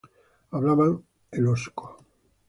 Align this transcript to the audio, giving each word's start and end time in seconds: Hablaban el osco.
Hablaban 0.49 1.03
el 1.29 1.45
osco. 1.47 2.03